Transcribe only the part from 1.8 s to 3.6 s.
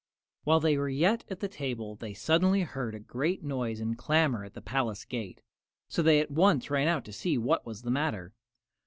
they suddenly heard a great